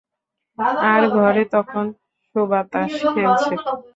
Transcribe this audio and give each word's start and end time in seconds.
আর 0.89 1.01
ঘরে 1.15 1.43
তখন 1.53 1.85
সুবাতাস 2.27 2.91
খেলছে। 3.07 3.53